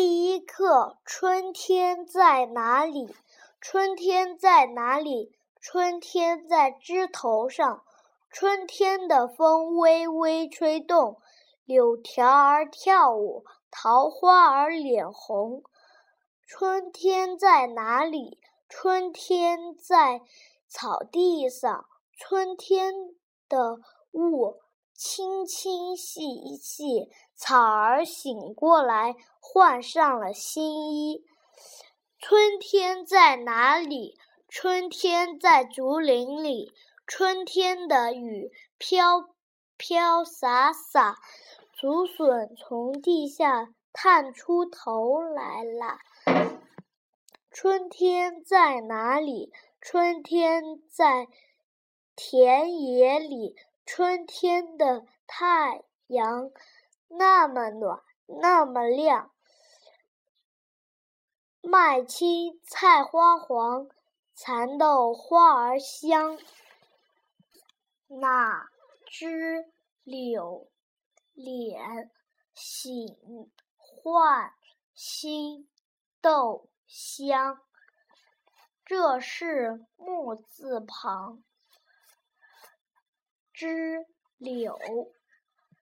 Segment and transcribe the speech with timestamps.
[0.00, 3.16] 第一课：春天在哪里？
[3.60, 5.36] 春天在哪里？
[5.60, 7.82] 春天在枝头上。
[8.30, 11.20] 春天的风微微吹动，
[11.64, 15.64] 柳条儿跳舞，桃花儿脸红。
[16.46, 18.38] 春天在哪里？
[18.68, 20.20] 春天在
[20.68, 21.86] 草地上。
[22.16, 22.94] 春天
[23.48, 23.78] 的
[24.12, 24.60] 雾。
[24.98, 31.22] 清清细细，草儿醒过来，换上了新衣。
[32.18, 34.18] 春天在哪里？
[34.48, 36.72] 春天在竹林里。
[37.06, 39.28] 春天的雨飘
[39.76, 41.14] 飘洒洒，
[41.72, 45.98] 竹笋从地下探出头来了。
[47.52, 49.52] 春天在哪里？
[49.80, 51.28] 春天在
[52.16, 53.54] 田野里。
[53.90, 56.50] 春天的太阳
[57.08, 59.32] 那么暖，那么亮。
[61.62, 63.88] 麦青菜花黄，
[64.34, 66.38] 蚕豆花儿香。
[68.08, 68.68] 哪
[69.06, 69.72] 知
[70.04, 70.68] 柳
[71.32, 72.10] 脸
[72.54, 73.16] 醒
[73.78, 74.52] 换
[74.92, 75.66] 新
[76.20, 77.58] 豆香。
[78.84, 81.42] 这是木字旁。
[83.58, 83.66] 知
[84.38, 84.78] 柳。